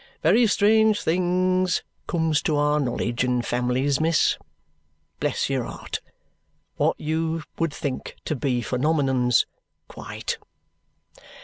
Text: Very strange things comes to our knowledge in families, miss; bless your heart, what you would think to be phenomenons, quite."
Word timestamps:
Very 0.23 0.47
strange 0.47 1.03
things 1.03 1.83
comes 2.07 2.41
to 2.41 2.55
our 2.55 2.79
knowledge 2.79 3.23
in 3.23 3.43
families, 3.43 4.01
miss; 4.01 4.35
bless 5.19 5.47
your 5.47 5.63
heart, 5.65 5.99
what 6.77 6.99
you 6.99 7.43
would 7.59 7.71
think 7.71 8.15
to 8.25 8.35
be 8.35 8.63
phenomenons, 8.63 9.45
quite." 9.87 10.39